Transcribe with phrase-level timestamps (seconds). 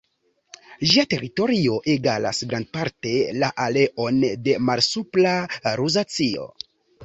[0.91, 3.13] Ĝia teritorio egalas grandparte
[3.45, 5.39] la areon de Malsupra
[5.83, 6.53] Luzacio.